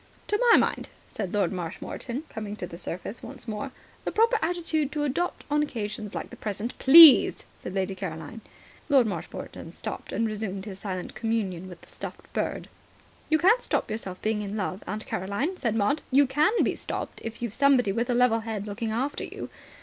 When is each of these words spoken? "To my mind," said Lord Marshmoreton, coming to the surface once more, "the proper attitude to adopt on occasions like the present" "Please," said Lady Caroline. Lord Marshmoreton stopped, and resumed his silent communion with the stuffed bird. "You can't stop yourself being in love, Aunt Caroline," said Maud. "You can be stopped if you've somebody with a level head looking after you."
"To 0.29 0.37
my 0.49 0.57
mind," 0.57 0.89
said 1.07 1.31
Lord 1.31 1.51
Marshmoreton, 1.51 2.23
coming 2.27 2.55
to 2.55 2.65
the 2.65 2.79
surface 2.79 3.21
once 3.21 3.47
more, 3.47 3.69
"the 4.03 4.11
proper 4.11 4.39
attitude 4.41 4.91
to 4.93 5.03
adopt 5.03 5.43
on 5.47 5.61
occasions 5.61 6.15
like 6.15 6.31
the 6.31 6.35
present" 6.37 6.75
"Please," 6.79 7.45
said 7.55 7.75
Lady 7.75 7.93
Caroline. 7.93 8.41
Lord 8.89 9.05
Marshmoreton 9.05 9.73
stopped, 9.73 10.11
and 10.11 10.25
resumed 10.25 10.65
his 10.65 10.79
silent 10.79 11.13
communion 11.13 11.69
with 11.69 11.81
the 11.81 11.87
stuffed 11.89 12.33
bird. 12.33 12.67
"You 13.29 13.37
can't 13.37 13.61
stop 13.61 13.91
yourself 13.91 14.19
being 14.23 14.41
in 14.41 14.57
love, 14.57 14.83
Aunt 14.87 15.05
Caroline," 15.05 15.55
said 15.55 15.75
Maud. 15.75 16.01
"You 16.09 16.25
can 16.25 16.63
be 16.63 16.75
stopped 16.75 17.21
if 17.23 17.39
you've 17.43 17.53
somebody 17.53 17.91
with 17.91 18.09
a 18.09 18.15
level 18.15 18.39
head 18.39 18.65
looking 18.65 18.89
after 18.91 19.23
you." 19.23 19.51